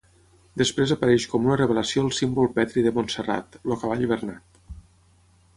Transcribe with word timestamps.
Després 0.61 0.93
apareix 0.95 1.27
com 1.33 1.45
una 1.49 1.57
revelació 1.61 2.05
el 2.05 2.09
símbol 2.21 2.49
petri 2.57 2.87
de 2.87 2.95
Montserrat: 2.97 3.61
el 3.63 3.79
Cavall 3.85 4.11
Bernat. 4.15 4.61